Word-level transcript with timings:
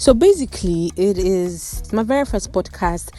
So 0.00 0.14
basically, 0.14 0.90
it 0.96 1.18
is 1.18 1.82
my 1.92 2.02
very 2.02 2.24
first 2.24 2.52
podcast 2.52 3.10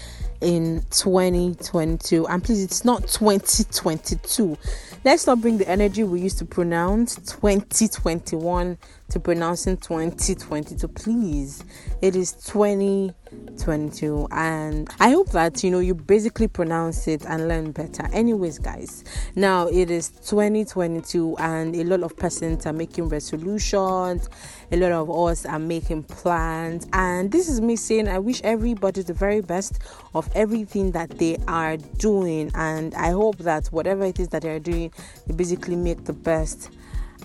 in 0.41 0.83
2022 0.89 2.25
and 2.25 2.43
please 2.43 2.63
it's 2.63 2.83
not 2.83 3.07
2022 3.07 4.57
let's 5.03 5.25
not 5.25 5.41
bring 5.41 5.57
the 5.57 5.67
energy 5.67 6.03
we 6.03 6.21
used 6.21 6.37
to 6.37 6.45
pronounce 6.45 7.15
2021 7.15 8.77
to 9.09 9.19
pronouncing 9.19 9.75
2022 9.77 10.87
please. 10.87 11.65
It 12.01 12.15
is 12.15 12.31
2022 12.33 14.27
and 14.31 14.89
i 14.99 15.09
hope 15.09 15.31
that 15.31 15.63
you 15.63 15.71
know 15.71 15.79
you 15.79 15.93
basically 15.93 16.47
pronounce 16.47 17.07
it 17.07 17.25
and 17.25 17.47
learn 17.47 17.71
better. 17.71 18.07
Anyways 18.13 18.59
guys 18.59 19.03
now 19.35 19.67
it 19.67 19.89
is 19.91 20.09
2022 20.09 21.35
and 21.39 21.75
a 21.75 21.83
lot 21.83 22.03
of 22.03 22.15
persons 22.15 22.65
are 22.67 22.73
making 22.73 23.09
resolutions. 23.09 24.29
A 24.71 24.77
lot 24.77 24.91
of 24.93 25.09
us 25.11 25.45
are 25.45 25.59
making 25.59 26.03
plans. 26.03 26.87
And 26.93 27.31
this 27.31 27.49
is 27.49 27.59
me 27.59 27.75
saying 27.75 28.07
i 28.07 28.19
wish 28.19 28.39
everybody 28.43 29.01
the 29.01 29.13
very 29.13 29.41
best 29.41 29.79
of 30.13 30.29
everything 30.35 30.91
that 30.91 31.09
they 31.17 31.37
are 31.47 31.75
doing. 31.75 32.51
And 32.55 32.93
i 32.95 33.09
hope 33.09 33.39
that 33.39 33.67
whatever 33.67 34.05
it 34.05 34.19
is 34.19 34.29
that 34.29 34.43
they 34.43 34.51
are 34.51 34.59
doing 34.59 34.90
they 35.27 35.33
basically 35.33 35.75
make 35.75 36.05
the 36.05 36.13
best 36.13 36.69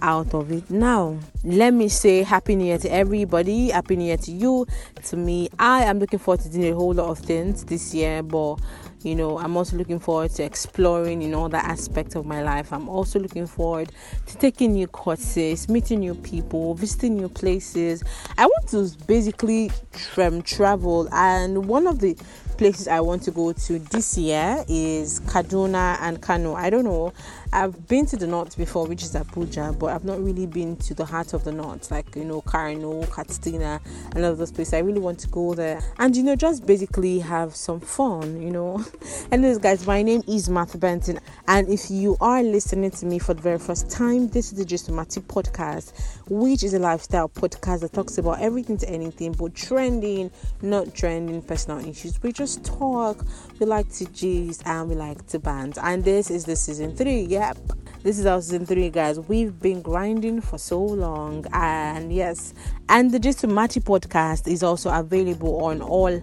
out 0.03 0.35
of 0.35 0.53
it 0.53 0.71
now. 0.71 1.19
Let 1.45 1.73
me 1.73 1.89
say 1.89 2.23
happy 2.23 2.57
new 2.57 2.67
year 2.67 2.79
to 2.79 2.93
everybody, 2.93 3.71
happy 3.71 3.97
new 3.97 4.05
year 4.05 4.17
to 4.19 4.31
you, 4.31 4.67
to 5.05 5.17
me. 5.17 5.49
I 5.59 5.85
am 5.85 5.99
looking 5.99 6.19
forward 6.19 6.41
to 6.41 6.49
doing 6.51 6.73
a 6.73 6.77
whole 6.77 6.93
lot 6.93 7.09
of 7.11 7.19
things 7.19 7.65
this 7.65 7.95
year, 7.95 8.23
but 8.23 8.57
you 9.03 9.15
know, 9.15 9.39
I'm 9.39 9.57
also 9.57 9.77
looking 9.77 10.01
forward 10.01 10.33
to 10.33 10.43
exploring 10.43 11.23
in 11.23 11.33
all 11.33 11.49
the 11.49 11.65
aspects 11.65 12.17
of 12.17 12.27
my 12.27 12.43
life. 12.43 12.73
I'm 12.73 12.89
also 12.89 13.21
looking 13.21 13.47
forward 13.47 13.93
to 14.27 14.37
taking 14.37 14.73
new 14.73 14.89
courses, 14.89 15.69
meeting 15.69 16.01
new 16.01 16.15
people, 16.17 16.75
visiting 16.75 17.17
new 17.17 17.29
places. 17.29 18.03
I 18.37 18.47
want 18.47 18.67
to 18.69 18.91
basically 19.07 19.71
um, 20.17 20.43
travel, 20.43 21.09
and 21.13 21.67
one 21.69 21.87
of 21.87 22.01
the 22.01 22.17
places 22.59 22.89
I 22.89 23.01
want 23.01 23.23
to 23.25 23.31
go 23.31 23.53
to 23.53 23.79
this 23.79 24.17
year 24.19 24.65
is 24.67 25.21
Kaduna 25.21 25.99
and 26.01 26.21
Kano. 26.21 26.55
I 26.55 26.71
don't 26.71 26.85
know. 26.85 27.13
I've 27.57 27.89
been 27.89 28.05
to 28.09 28.19
the 28.19 28.27
north 28.27 28.55
before, 28.59 28.87
which 28.87 29.03
is 29.03 29.15
Abuja, 29.15 29.79
but 29.79 29.87
I've 29.87 30.05
not 30.05 30.23
really 30.23 30.45
been 30.45 30.77
to 30.77 30.93
the 30.93 31.07
heart 31.07 31.33
of 31.33 31.45
the 31.45 31.53
north, 31.53 31.91
like 31.91 32.15
you 32.15 32.23
know, 32.23 32.43
Kano, 32.43 33.07
Katsina, 33.07 33.81
and 34.15 34.23
all 34.27 34.35
those 34.35 34.53
places. 34.53 34.75
I 34.75 34.81
really 34.81 35.01
want 35.01 35.19
to 35.21 35.29
go 35.29 35.55
there 35.55 35.81
and 35.99 36.15
you 36.15 36.23
know, 36.23 36.37
just 36.37 36.67
basically 36.67 37.19
have 37.21 37.57
some 37.57 37.81
fun, 37.81 38.43
you 38.43 38.51
know. 38.51 38.85
Anyways, 39.33 39.57
guys, 39.57 39.87
my 39.87 40.03
name 40.03 40.23
is 40.29 40.51
Martha 40.51 40.77
Benton, 40.77 41.19
and 41.49 41.67
if 41.71 41.91
you 41.91 42.19
are 42.21 42.43
listening 42.43 42.91
to 42.91 43.07
me 43.07 43.19
for 43.19 43.33
the 43.33 43.41
very 43.41 43.59
first 43.59 43.91
time, 43.91 44.29
this 44.29 44.53
is 44.53 44.59
the 44.59 44.65
Justomati 44.67 45.23
podcast, 45.23 45.95
which 46.29 46.63
is 46.63 46.75
a 46.75 46.79
lifestyle 46.79 47.31
podcast 47.31 47.81
that 47.81 47.95
talks 47.95 48.19
about 48.19 48.39
everything 48.39 48.77
to 48.77 48.89
anything, 48.91 49.33
but 49.33 49.55
trending, 49.55 50.31
not 50.61 50.95
trending 50.95 51.41
personal 51.41 51.79
issues. 51.89 52.23
We 52.23 52.33
just 52.33 52.67
talk, 52.67 53.25
we 53.59 53.65
like 53.65 53.91
to 53.93 54.05
gist, 54.13 54.63
and 54.67 54.91
we 54.91 54.95
like 54.95 55.27
to 55.29 55.39
band. 55.39 55.79
And 55.83 56.05
this 56.05 56.31
is 56.31 56.45
the 56.45 56.55
season 56.55 56.95
three. 56.95 57.23
Yep. 57.47 57.59
This 58.03 58.19
is 58.19 58.27
our 58.27 58.43
season 58.43 58.67
three, 58.67 58.91
guys. 58.91 59.21
We've 59.21 59.57
been 59.61 59.81
grinding 59.81 60.41
for 60.41 60.59
so 60.59 60.83
long, 60.83 61.47
and 61.53 62.13
yes, 62.13 62.55
and 62.89 63.13
the 63.13 63.21
Just 63.21 63.47
Mati 63.47 63.79
podcast 63.79 64.49
is 64.49 64.65
also 64.65 64.91
available 64.91 65.63
on 65.63 65.81
all 65.81 66.21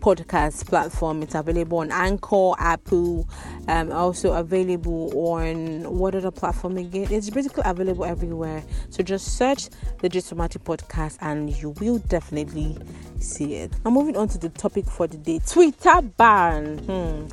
podcast 0.00 0.66
platform. 0.66 1.22
It's 1.22 1.36
available 1.36 1.78
on 1.78 1.92
Anchor, 1.92 2.54
Apple, 2.58 3.28
um, 3.68 3.92
also 3.92 4.32
available 4.32 5.12
on 5.16 5.96
what 5.96 6.16
other 6.16 6.32
platform 6.32 6.76
again? 6.76 7.06
It's 7.08 7.30
basically 7.30 7.62
available 7.64 8.04
everywhere. 8.04 8.64
So 8.90 9.04
just 9.04 9.38
search 9.38 9.68
the 10.00 10.08
Jitomati 10.10 10.58
podcast 10.58 11.18
and 11.20 11.56
you 11.56 11.70
will 11.78 11.98
definitely 11.98 12.76
see 13.20 13.54
it. 13.54 13.70
Now 13.84 13.92
moving 13.92 14.16
on 14.16 14.26
to 14.26 14.38
the 14.38 14.48
topic 14.48 14.86
for 14.86 15.06
the 15.06 15.18
day: 15.18 15.38
Twitter 15.46 16.02
ban. 16.02 16.78
Hmm 16.78 17.26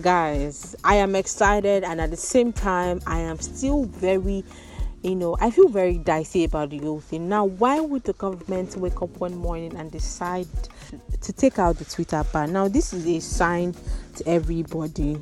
guys 0.00 0.74
i 0.84 0.94
am 0.94 1.14
excited 1.14 1.84
and 1.84 2.00
at 2.00 2.10
the 2.10 2.16
same 2.16 2.52
time 2.52 3.00
i 3.06 3.18
am 3.18 3.38
still 3.38 3.84
very 3.84 4.42
you 5.02 5.14
know 5.14 5.36
i 5.38 5.50
feel 5.50 5.68
very 5.68 5.98
dicey 5.98 6.44
about 6.44 6.70
the 6.70 6.78
whole 6.78 7.00
thing. 7.00 7.28
Now 7.28 7.44
why 7.44 7.80
would 7.80 8.04
the 8.04 8.14
government 8.14 8.76
wake 8.76 9.02
up 9.02 9.10
one 9.18 9.34
morning 9.34 9.76
and 9.76 9.90
decide 9.90 10.46
to 11.20 11.32
take 11.32 11.58
out 11.58 11.76
the 11.76 11.84
twitter 11.84 12.24
ban? 12.32 12.52
Now 12.52 12.68
this 12.68 12.92
is 12.92 13.06
a 13.06 13.20
sign 13.20 13.74
to 14.16 14.28
everybody 14.28 15.20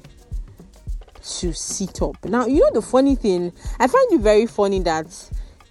to 1.39 1.53
sit 1.53 2.00
up. 2.03 2.22
Now 2.25 2.47
you 2.47 2.61
know 2.61 2.71
the 2.72 2.83
funny 2.83 3.16
thing 3.16 3.53
i 3.81 3.87
find 3.87 4.12
it 4.12 4.21
very 4.21 4.47
funny 4.47 4.81
that 4.81 5.06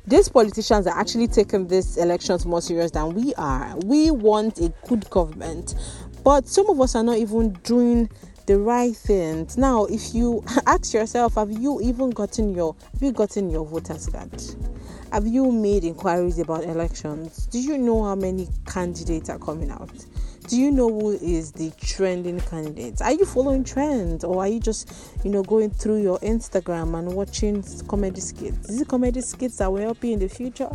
these 0.07 0.27
politicians 0.27 0.87
are 0.87 0.97
actually 0.97 1.27
taking 1.27 1.67
these 1.67 1.95
elections 1.97 2.45
more 2.45 2.61
serious 2.61 2.89
than 2.91 3.13
we 3.13 3.33
are. 3.35 3.77
We 3.85 4.09
want 4.09 4.59
a 4.59 4.73
good 4.87 5.09
government 5.09 5.75
but 6.23 6.47
some 6.47 6.69
of 6.69 6.81
us 6.81 6.95
are 6.95 7.03
not 7.03 7.17
even 7.17 7.53
doing 7.63 8.09
the 8.49 8.57
right 8.57 8.95
things. 8.95 9.59
Now, 9.59 9.85
if 9.85 10.15
you 10.15 10.43
ask 10.65 10.91
yourself, 10.91 11.35
have 11.35 11.51
you 11.51 11.79
even 11.81 12.09
gotten 12.09 12.55
your 12.55 12.75
have 12.93 13.03
you 13.03 13.11
gotten 13.11 13.51
your 13.51 13.63
voters 13.63 14.07
card? 14.07 14.41
Have 15.13 15.27
you 15.27 15.51
made 15.51 15.83
inquiries 15.83 16.39
about 16.39 16.63
elections? 16.63 17.45
Do 17.45 17.59
you 17.59 17.77
know 17.77 18.03
how 18.03 18.15
many 18.15 18.47
candidates 18.65 19.29
are 19.29 19.37
coming 19.37 19.69
out? 19.69 19.91
Do 20.47 20.59
you 20.59 20.71
know 20.71 20.89
who 20.89 21.11
is 21.11 21.51
the 21.51 21.71
trending 21.79 22.39
candidate? 22.39 23.03
Are 23.03 23.11
you 23.11 23.23
following 23.23 23.63
trends 23.63 24.23
or 24.23 24.41
are 24.41 24.47
you 24.47 24.59
just, 24.59 24.91
you 25.23 25.29
know, 25.29 25.43
going 25.43 25.69
through 25.69 26.01
your 26.01 26.17
Instagram 26.21 26.97
and 26.97 27.13
watching 27.13 27.63
comedy 27.87 28.19
skits? 28.19 28.67
Is 28.67 28.81
it 28.81 28.87
comedy 28.87 29.21
skits 29.21 29.57
that 29.57 29.71
will 29.71 29.81
help 29.81 30.03
you 30.03 30.13
in 30.13 30.19
the 30.19 30.27
future? 30.27 30.71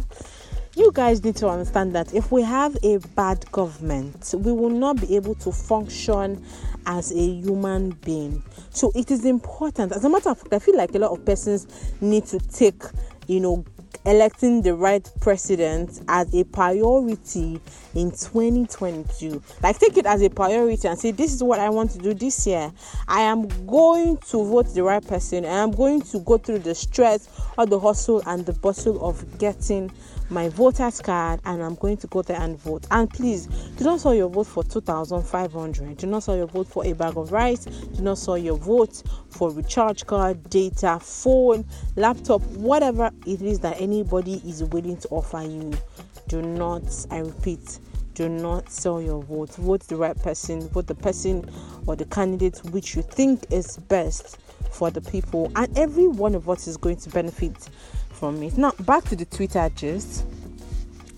You 0.76 0.90
guys 0.92 1.22
need 1.22 1.36
to 1.36 1.48
understand 1.48 1.94
that 1.94 2.12
if 2.14 2.32
we 2.32 2.42
have 2.42 2.76
a 2.82 2.98
bad 3.14 3.50
government, 3.52 4.34
we 4.36 4.52
will 4.52 4.70
not 4.70 5.00
be 5.00 5.14
able 5.16 5.34
to 5.36 5.52
function 5.52 6.44
as 6.86 7.12
a 7.12 7.40
human 7.40 7.90
being. 8.04 8.42
So 8.70 8.90
it 8.94 9.10
is 9.10 9.24
important. 9.24 9.92
As 9.92 10.04
a 10.04 10.08
matter 10.08 10.30
of 10.30 10.38
fact, 10.38 10.52
I 10.52 10.58
feel 10.58 10.76
like 10.76 10.94
a 10.94 10.98
lot 10.98 11.12
of 11.12 11.24
persons 11.24 11.66
need 12.00 12.26
to 12.26 12.38
take, 12.38 12.82
you 13.26 13.40
know, 13.40 13.64
electing 14.06 14.62
the 14.62 14.74
right 14.74 15.08
president 15.20 16.02
as 16.08 16.34
a 16.34 16.44
priority 16.44 17.60
in 17.94 18.10
2022. 18.10 19.42
Like, 19.62 19.78
take 19.78 19.96
it 19.96 20.06
as 20.06 20.22
a 20.22 20.30
priority 20.30 20.88
and 20.88 20.98
say, 20.98 21.10
This 21.10 21.32
is 21.32 21.42
what 21.42 21.58
I 21.58 21.70
want 21.70 21.90
to 21.92 21.98
do 21.98 22.12
this 22.14 22.46
year. 22.46 22.72
I 23.08 23.20
am 23.20 23.48
going 23.66 24.18
to 24.18 24.44
vote 24.44 24.74
the 24.74 24.82
right 24.82 25.06
person 25.06 25.44
I'm 25.44 25.70
going 25.70 26.02
to 26.02 26.18
go 26.20 26.38
through 26.38 26.60
the 26.60 26.74
stress 26.74 27.28
or 27.56 27.66
the 27.66 27.78
hustle 27.78 28.22
and 28.26 28.44
the 28.44 28.52
bustle 28.52 29.06
of 29.06 29.38
getting 29.38 29.90
my 30.30 30.48
voter's 30.48 31.00
card 31.00 31.40
and 31.44 31.62
I'm 31.62 31.74
going 31.74 31.96
to 31.98 32.06
go 32.06 32.22
there 32.22 32.40
and 32.40 32.58
vote. 32.58 32.86
And 32.90 33.08
please 33.10 33.46
do 33.76 33.84
not 33.84 34.00
sell 34.00 34.14
your 34.14 34.28
vote 34.28 34.46
for 34.46 34.64
2,500. 34.64 35.96
Do 35.96 36.06
not 36.06 36.22
sell 36.22 36.36
your 36.36 36.46
vote 36.46 36.66
for 36.66 36.84
a 36.84 36.92
bag 36.92 37.16
of 37.16 37.30
rice. 37.32 37.64
Do 37.64 38.02
not 38.02 38.18
sell 38.18 38.38
your 38.38 38.56
vote 38.56 39.02
for 39.30 39.50
recharge 39.50 40.06
card, 40.06 40.48
data, 40.48 40.98
phone, 41.00 41.64
laptop, 41.96 42.42
whatever 42.42 43.10
it 43.26 43.42
is 43.42 43.60
that 43.60 43.80
anybody 43.94 44.42
is 44.44 44.64
willing 44.64 44.96
to 44.96 45.08
offer 45.10 45.42
you. 45.42 45.72
Do 46.26 46.42
not, 46.42 46.82
I 47.10 47.18
repeat, 47.18 47.78
do 48.14 48.28
not 48.28 48.70
sell 48.70 49.00
your 49.00 49.22
vote. 49.22 49.54
Vote 49.54 49.82
the 49.82 49.96
right 49.96 50.20
person. 50.20 50.68
Vote 50.68 50.88
the 50.88 50.94
person 50.96 51.48
or 51.86 51.94
the 51.94 52.04
candidate 52.06 52.58
which 52.70 52.96
you 52.96 53.02
think 53.02 53.46
is 53.50 53.76
best 53.76 54.38
for 54.72 54.90
the 54.90 55.00
people, 55.00 55.52
and 55.54 55.78
every 55.78 56.08
one 56.08 56.34
of 56.34 56.50
us 56.50 56.66
is 56.66 56.76
going 56.76 56.96
to 56.96 57.10
benefit 57.10 57.56
from 58.10 58.42
it. 58.42 58.58
Now, 58.58 58.72
back 58.80 59.04
to 59.04 59.16
the 59.16 59.24
Twitter 59.26 59.70
gist. 59.76 60.24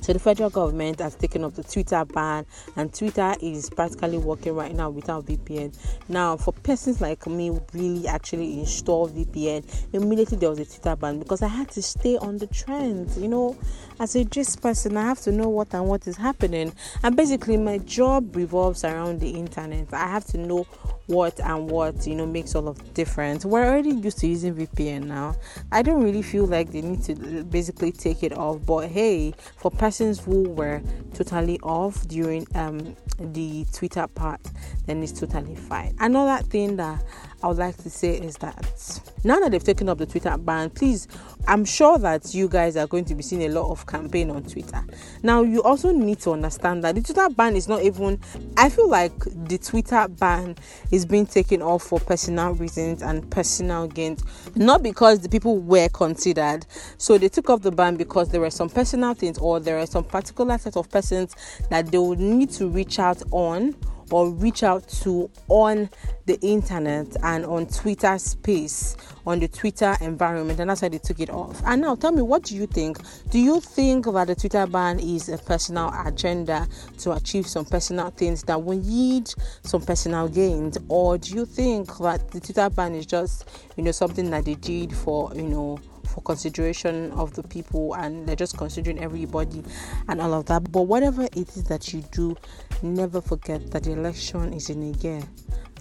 So 0.07 0.13
the 0.13 0.21
federal 0.21 0.51
government 0.51 1.01
has 1.01 1.17
taken 1.17 1.43
up 1.43 1.55
the 1.55 1.65
Twitter 1.65 2.05
ban, 2.05 2.47
and 2.77 2.95
Twitter 2.95 3.35
is 3.43 3.69
practically 3.69 4.19
working 4.19 4.55
right 4.55 4.73
now 4.73 4.89
without 4.89 5.27
VPN. 5.27 5.77
Now, 6.09 6.37
for 6.37 6.53
persons 6.53 7.01
like 7.01 7.27
me, 7.27 7.59
really 7.73 8.07
actually 8.07 8.61
install 8.61 9.09
VPN, 9.09 9.65
immediately 9.93 10.39
there 10.39 10.51
was 10.51 10.61
a 10.61 10.65
Twitter 10.65 10.95
ban 10.95 11.19
because 11.19 11.43
I 11.43 11.49
had 11.49 11.73
to 11.73 11.83
stay 11.83 12.17
on 12.19 12.39
the 12.39 12.47
trend. 12.47 13.17
You 13.17 13.27
know, 13.27 13.57
as 13.99 14.15
a 14.15 14.25
gist 14.25 14.63
person, 14.63 14.97
I 14.97 15.03
have 15.03 15.19
to 15.23 15.33
know 15.33 15.49
what 15.49 15.75
and 15.75 15.89
what 15.89 16.07
is 16.07 16.17
happening, 16.17 16.73
and 17.03 17.17
basically 17.17 17.57
my 17.57 17.79
job 17.79 18.37
revolves 18.37 18.85
around 18.85 19.19
the 19.19 19.31
internet. 19.31 19.93
I 19.93 20.07
have 20.07 20.25
to 20.27 20.39
know 20.39 20.69
what 21.07 21.39
and 21.41 21.71
what 21.71 22.07
you 22.07 22.15
know 22.15 22.27
makes 22.27 22.55
all 22.55 22.69
of 22.69 22.79
the 22.79 22.91
difference. 22.91 23.45
We're 23.45 23.65
already 23.65 23.91
used 23.91 24.19
to 24.19 24.27
using 24.27 24.55
VPN 24.55 25.05
now. 25.05 25.37
I 25.73 25.83
don't 25.83 26.03
really 26.03 26.23
feel 26.23 26.47
like 26.47 26.73
they 26.73 26.83
need 26.83 27.03
to 27.05 27.45
basically 27.45 27.93
take 27.93 28.23
it 28.23 28.37
off. 28.37 28.65
But 28.67 28.89
hey, 28.89 29.35
for 29.57 29.71
persons 29.71 30.21
who 30.21 30.49
were 30.51 30.83
totally 31.15 31.59
off 31.61 32.07
during 32.09 32.47
um 32.55 32.97
the 33.19 33.65
Twitter 33.73 34.07
part, 34.09 34.41
then 34.87 35.03
it's 35.03 35.13
totally 35.13 35.57
fine. 35.57 35.95
Another 36.01 36.43
thing 36.45 36.77
that 36.77 37.03
I 37.43 37.49
would 37.49 37.59
like 37.59 37.77
to 37.79 37.91
say 37.91 38.19
is 38.19 38.37
that 38.39 39.01
now 39.23 39.39
that 39.41 39.51
they've 39.53 39.63
taken 39.63 39.89
up 39.89 39.99
the 39.99 40.07
Twitter 40.07 40.37
ban, 40.39 40.71
please, 40.71 41.07
I'm 41.47 41.65
sure 41.65 41.99
that 41.99 42.35
you 42.35 42.49
guys 42.49 42.77
are 42.77 42.87
going 42.87 43.05
to 43.07 43.15
be 43.15 43.23
seeing 43.23 43.43
a 43.43 43.49
lot 43.49 43.71
of 43.71 43.87
campaign 43.87 44.31
on 44.31 44.43
Twitter. 44.45 44.83
Now, 45.23 45.43
you 45.43 45.63
also 45.63 45.93
need 45.93 46.21
to 46.21 46.33
understand 46.33 46.83
that 46.85 46.95
the 46.95 47.03
Twitter 47.03 47.29
ban 47.29 47.55
is 47.55 47.69
not 47.69 47.83
even, 47.83 48.19
I 48.57 48.69
feel 48.69 48.89
like 48.89 49.13
the 49.19 49.59
Twitter 49.59 50.09
ban 50.09 50.57
is 50.91 51.05
being 51.05 51.27
taken 51.27 51.61
off 51.61 51.83
for 51.83 52.01
personal 52.01 52.55
reasons 52.55 53.03
and 53.03 53.29
personal 53.31 53.87
gains, 53.87 54.25
not 54.55 54.83
because 54.83 55.21
the 55.21 55.29
people 55.29 55.59
were 55.59 55.89
considered. 55.91 56.67
So 56.99 57.19
they 57.19 57.29
took 57.29 57.51
off 57.51 57.63
the 57.63 57.71
ban 57.73 57.97
because 57.97 58.31
there 58.31 58.41
were 58.41 58.51
some 58.51 58.71
personal 58.71 59.15
things 59.15 59.39
or 59.39 59.61
there 59.61 59.79
are 59.79 59.87
some 59.87 60.05
particular 60.05 60.57
set 60.59 60.77
of 60.77 60.91
persons 60.91 61.37
that 61.71 61.93
they 61.93 61.99
would 61.99 62.19
need 62.19 62.51
to 62.53 62.69
reach 62.69 62.99
out 62.99 63.23
on 63.31 63.77
or 64.11 64.31
reach 64.31 64.63
out 64.63 64.89
to 64.89 65.31
on 65.49 65.89
the 66.27 66.39
internet 66.41 67.07
and 67.23 67.45
on 67.47 67.67
Twitter 67.67 68.19
space, 68.19 68.97
on 69.27 69.39
the 69.39 69.49
Twitter 69.49 69.97
environment, 70.01 70.59
and 70.59 70.71
that's 70.71 70.83
why 70.83 70.89
they 70.89 70.99
took 70.99 71.21
it 71.21 71.31
off. 71.31 71.63
And 71.65 71.83
now 71.83 71.95
tell 71.95 72.13
me, 72.13 72.23
what 72.23 72.43
do 72.43 72.57
you 72.57 72.67
think? 72.67 72.99
Do 73.31 73.39
you 73.39 73.61
think 73.61 74.07
that 74.07 74.27
the 74.27 74.35
Twitter 74.35 74.67
ban 74.67 74.99
is 74.99 75.29
a 75.29 75.39
personal 75.39 75.93
agenda 76.05 76.67
to 76.99 77.13
achieve 77.13 77.47
some 77.47 77.65
personal 77.65 78.11
things 78.11 78.43
that 78.45 78.63
will 78.63 78.79
yield 78.79 79.35
some 79.63 79.83
personal 79.83 80.29
gains, 80.29 80.79
or 80.89 81.19
do 81.19 81.35
you 81.35 81.47
think 81.47 81.97
that 81.99 82.31
the 82.31 82.41
Twitter 82.41 82.69
ban 82.71 82.95
is 82.95 83.07
just, 83.07 83.49
you 83.77 83.85
know, 83.85 83.93
something 83.93 84.31
that 84.31 84.45
they 84.45 84.55
did 84.55 84.93
for, 84.93 85.33
you 85.35 85.43
know, 85.43 85.79
for 86.17 86.23
consideration 86.23 87.13
of 87.13 87.35
the 87.35 87.43
people 87.43 87.93
and 87.95 88.27
they're 88.27 88.35
just 88.35 88.57
considering 88.57 88.99
everybody 88.99 89.63
and 90.09 90.23
all 90.23 90.33
of 90.33 90.47
that. 90.47 90.73
But 90.73 90.83
whatever 90.83 91.25
it 91.25 91.37
is 91.37 91.65
that 91.65 91.93
you 91.93 92.03
do, 92.11 92.35
never 92.83 93.21
forget 93.21 93.71
that 93.73 93.85
the 93.85 93.93
election 93.93 94.55
is 94.55 94.71
in 94.71 94.83
a 94.83 94.97
year 95.05 95.23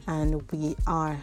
and 0.08 0.42
we 0.52 0.76
are 0.88 1.18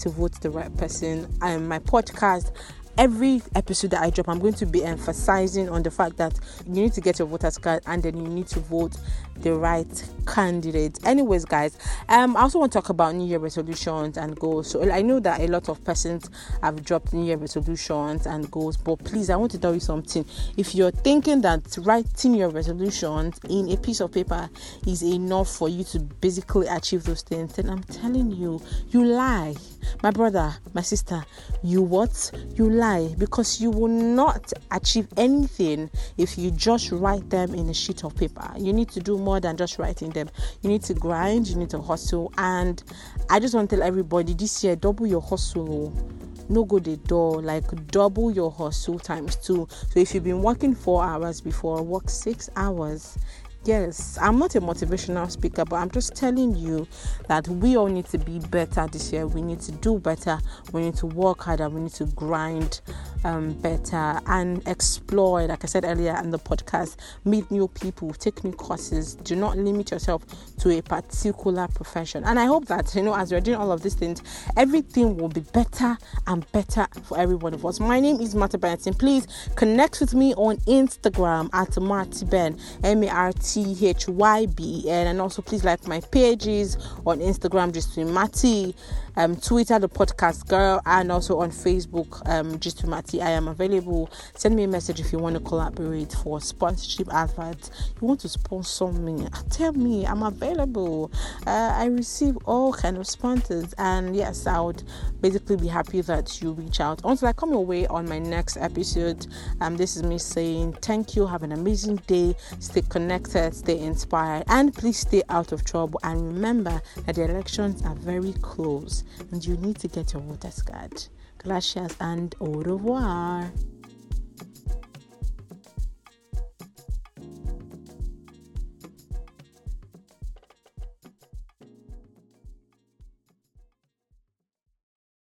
to 0.00 0.08
vote 0.08 0.40
the 0.40 0.48
right 0.48 0.74
person. 0.78 1.28
And 1.42 1.68
my 1.68 1.78
podcast 1.78 2.52
every 2.98 3.42
episode 3.54 3.90
that 3.90 4.02
I 4.02 4.10
drop, 4.10 4.28
I'm 4.28 4.38
going 4.38 4.54
to 4.54 4.66
be 4.66 4.84
emphasizing 4.84 5.68
on 5.68 5.82
the 5.82 5.90
fact 5.90 6.16
that 6.18 6.38
you 6.66 6.82
need 6.82 6.92
to 6.94 7.00
get 7.00 7.18
your 7.18 7.28
voter's 7.28 7.58
card 7.58 7.82
and 7.86 8.02
then 8.02 8.16
you 8.16 8.28
need 8.28 8.46
to 8.48 8.60
vote 8.60 8.96
the 9.38 9.52
right 9.52 10.10
candidate. 10.26 10.98
Anyways, 11.04 11.44
guys, 11.44 11.76
um, 12.08 12.36
I 12.36 12.42
also 12.42 12.60
want 12.60 12.72
to 12.72 12.78
talk 12.78 12.88
about 12.90 13.14
New 13.14 13.26
Year 13.26 13.38
resolutions 13.38 14.16
and 14.16 14.38
goals. 14.38 14.70
So 14.70 14.90
I 14.90 15.02
know 15.02 15.20
that 15.20 15.40
a 15.40 15.48
lot 15.48 15.68
of 15.68 15.82
persons 15.84 16.30
have 16.62 16.84
dropped 16.84 17.12
New 17.12 17.24
Year 17.24 17.36
resolutions 17.36 18.26
and 18.26 18.50
goals, 18.50 18.76
but 18.76 19.02
please, 19.04 19.28
I 19.28 19.36
want 19.36 19.50
to 19.52 19.58
tell 19.58 19.74
you 19.74 19.80
something. 19.80 20.24
If 20.56 20.74
you're 20.74 20.92
thinking 20.92 21.40
that 21.42 21.76
writing 21.82 22.34
your 22.34 22.48
resolutions 22.48 23.38
in 23.48 23.70
a 23.70 23.76
piece 23.76 24.00
of 24.00 24.12
paper 24.12 24.48
is 24.86 25.02
enough 25.02 25.48
for 25.48 25.68
you 25.68 25.84
to 25.84 25.98
basically 26.00 26.68
achieve 26.68 27.04
those 27.04 27.22
things, 27.22 27.54
then 27.54 27.70
I'm 27.70 27.82
telling 27.82 28.30
you, 28.30 28.62
you 28.90 29.04
lie. 29.04 29.54
My 30.02 30.10
brother, 30.10 30.54
my 30.72 30.80
sister, 30.82 31.24
you 31.62 31.82
what? 31.82 32.30
You 32.54 32.70
lie 32.70 32.83
because 33.18 33.60
you 33.60 33.70
will 33.70 33.88
not 33.88 34.52
achieve 34.70 35.08
anything 35.16 35.90
if 36.18 36.36
you 36.36 36.50
just 36.50 36.92
write 36.92 37.28
them 37.30 37.54
in 37.54 37.68
a 37.68 37.74
sheet 37.74 38.04
of 38.04 38.14
paper. 38.16 38.50
You 38.56 38.72
need 38.72 38.88
to 38.90 39.00
do 39.00 39.18
more 39.18 39.40
than 39.40 39.56
just 39.56 39.78
writing 39.78 40.10
them. 40.10 40.28
You 40.62 40.68
need 40.70 40.82
to 40.84 40.94
grind, 40.94 41.48
you 41.48 41.56
need 41.56 41.70
to 41.70 41.80
hustle. 41.80 42.32
And 42.38 42.82
I 43.30 43.40
just 43.40 43.54
want 43.54 43.70
to 43.70 43.76
tell 43.76 43.84
everybody 43.84 44.34
this 44.34 44.62
year, 44.62 44.76
double 44.76 45.06
your 45.06 45.22
hustle 45.22 45.92
oh. 45.96 46.08
no 46.48 46.64
go 46.64 46.78
the 46.78 46.96
door 46.98 47.40
like 47.40 47.64
double 47.86 48.30
your 48.30 48.50
hustle 48.50 48.98
times 48.98 49.36
two 49.36 49.66
so 49.70 49.98
if 49.98 50.14
you've 50.14 50.24
been 50.24 50.42
working 50.42 50.74
four 50.74 51.02
hours 51.02 51.40
before 51.40 51.82
work 51.82 52.10
six 52.10 52.50
hours 52.56 53.16
Yes, 53.66 54.18
I'm 54.20 54.38
not 54.38 54.54
a 54.56 54.60
motivational 54.60 55.30
speaker, 55.30 55.64
but 55.64 55.76
I'm 55.76 55.90
just 55.90 56.14
telling 56.14 56.54
you 56.54 56.86
that 57.28 57.48
we 57.48 57.78
all 57.78 57.86
need 57.86 58.04
to 58.06 58.18
be 58.18 58.38
better 58.38 58.86
this 58.86 59.10
year. 59.10 59.26
We 59.26 59.40
need 59.40 59.60
to 59.60 59.72
do 59.72 59.98
better. 59.98 60.38
We 60.72 60.82
need 60.82 60.96
to 60.96 61.06
work 61.06 61.44
harder. 61.44 61.70
We 61.70 61.80
need 61.80 61.94
to 61.94 62.04
grind 62.04 62.82
um, 63.24 63.52
better 63.54 64.20
and 64.26 64.66
explore, 64.66 65.46
like 65.46 65.64
I 65.64 65.66
said 65.66 65.84
earlier 65.84 66.16
in 66.22 66.30
the 66.30 66.38
podcast, 66.38 66.96
meet 67.24 67.50
new 67.50 67.68
people, 67.68 68.12
take 68.14 68.44
new 68.44 68.52
courses. 68.52 69.14
Do 69.16 69.36
not 69.36 69.56
limit 69.56 69.90
yourself 69.90 70.24
to 70.58 70.70
a 70.78 70.82
particular 70.82 71.68
profession. 71.68 72.24
And 72.24 72.38
I 72.38 72.46
hope 72.46 72.66
that, 72.66 72.94
you 72.94 73.02
know, 73.02 73.14
as 73.14 73.32
we're 73.32 73.40
doing 73.40 73.58
all 73.58 73.72
of 73.72 73.82
these 73.82 73.94
things, 73.94 74.22
everything 74.56 75.16
will 75.16 75.28
be 75.28 75.40
better 75.40 75.96
and 76.26 76.50
better 76.52 76.86
for 77.04 77.18
every 77.18 77.36
one 77.36 77.54
of 77.54 77.64
us. 77.66 77.80
My 77.80 78.00
name 78.00 78.20
is 78.20 78.34
Marta 78.34 78.58
Benson. 78.58 78.94
Please 78.94 79.26
connect 79.56 80.00
with 80.00 80.14
me 80.14 80.34
on 80.34 80.56
Instagram 80.58 81.50
at 81.52 81.80
Marty 81.80 82.24
Ben, 82.24 82.58
M 82.82 83.02
A 83.04 83.08
R 83.08 83.32
T. 83.32 83.74
H 83.82 84.08
Y 84.08 84.46
B 84.46 84.82
E 84.84 84.90
N. 84.90 85.06
And 85.06 85.20
also, 85.20 85.42
please 85.42 85.64
like 85.64 85.86
my 85.86 86.00
pages 86.00 86.76
on 87.06 87.18
Instagram, 87.20 87.72
just 87.72 87.94
to 87.94 88.04
Mati, 88.04 88.74
um, 89.16 89.36
Twitter, 89.36 89.78
the 89.78 89.88
podcast 89.88 90.48
girl, 90.48 90.80
and 90.86 91.10
also 91.10 91.38
on 91.38 91.50
Facebook, 91.50 92.26
um, 92.28 92.58
just 92.58 92.78
to 92.78 92.86
I 93.20 93.30
am 93.30 93.48
available. 93.48 94.10
Send 94.34 94.56
me 94.56 94.64
a 94.64 94.68
message 94.68 95.00
if 95.00 95.12
you 95.12 95.18
want 95.18 95.36
to 95.36 95.40
collaborate 95.40 96.12
for 96.12 96.40
sponsorship 96.40 97.12
adverts. 97.12 97.70
You 98.00 98.06
want 98.06 98.20
to 98.20 98.28
sponsor 98.28 98.92
me? 98.92 99.26
Tell 99.50 99.72
me, 99.72 100.06
I'm 100.06 100.22
available. 100.22 101.10
Uh, 101.46 101.72
I 101.74 101.86
receive 101.86 102.36
all 102.44 102.72
kind 102.72 102.96
of 102.96 103.06
sponsors, 103.06 103.72
and 103.78 104.14
yes, 104.14 104.46
I 104.46 104.60
would 104.60 104.82
basically 105.20 105.56
be 105.56 105.68
happy 105.68 106.00
that 106.02 106.40
you 106.42 106.52
reach 106.52 106.80
out. 106.80 107.00
Until 107.04 107.28
I 107.28 107.32
come 107.32 107.50
your 107.50 107.64
way 107.64 107.86
on 107.86 108.08
my 108.08 108.18
next 108.18 108.56
episode, 108.56 109.26
um, 109.60 109.76
this 109.76 109.96
is 109.96 110.02
me 110.02 110.18
saying 110.18 110.74
thank 110.82 111.16
you. 111.16 111.26
Have 111.26 111.42
an 111.42 111.52
amazing 111.52 111.96
day. 112.06 112.34
Stay 112.58 112.82
connected 112.82 113.54
stay 113.54 113.78
inspired, 113.78 114.44
and 114.48 114.74
please 114.74 114.98
stay 114.98 115.22
out 115.28 115.52
of 115.52 115.64
trouble. 115.64 116.00
And 116.02 116.34
remember 116.34 116.80
that 117.06 117.14
the 117.16 117.24
elections 117.24 117.82
are 117.82 117.94
very 117.94 118.32
close 118.42 119.04
and 119.30 119.44
you 119.44 119.56
need 119.56 119.78
to 119.80 119.88
get 119.88 120.12
your 120.12 120.22
voter's 120.22 120.62
card. 120.62 121.06
Gracias 121.38 121.96
and 122.00 122.34
au 122.40 122.62
revoir 122.62 123.03
are. 123.04 123.73